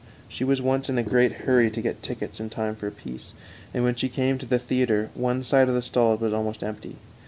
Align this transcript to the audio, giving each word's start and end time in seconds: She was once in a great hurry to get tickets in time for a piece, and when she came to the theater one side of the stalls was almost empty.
She 0.27 0.43
was 0.43 0.63
once 0.63 0.89
in 0.89 0.97
a 0.97 1.03
great 1.03 1.31
hurry 1.45 1.69
to 1.69 1.79
get 1.79 2.01
tickets 2.01 2.39
in 2.39 2.49
time 2.49 2.75
for 2.75 2.87
a 2.87 2.91
piece, 2.91 3.35
and 3.71 3.83
when 3.83 3.93
she 3.93 4.09
came 4.09 4.39
to 4.39 4.47
the 4.47 4.57
theater 4.57 5.11
one 5.13 5.43
side 5.43 5.69
of 5.69 5.75
the 5.75 5.83
stalls 5.83 6.19
was 6.21 6.33
almost 6.33 6.63
empty. 6.63 6.95